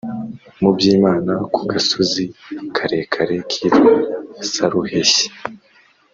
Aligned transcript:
mu 0.61 0.69
Byimana 0.75 1.33
ku 1.53 1.61
gasozi 1.71 2.23
karekare 2.75 3.35
kitwa 3.49 3.91
Saruheshyi 4.51 5.27